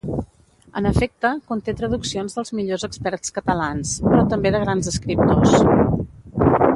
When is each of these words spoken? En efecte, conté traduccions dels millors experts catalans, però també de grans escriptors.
En 0.79 0.87
efecte, 0.91 1.29
conté 1.51 1.75
traduccions 1.81 2.37
dels 2.39 2.53
millors 2.61 2.87
experts 2.89 3.35
catalans, 3.37 3.95
però 4.09 4.27
també 4.35 4.53
de 4.57 4.63
grans 4.67 4.93
escriptors. 4.95 5.55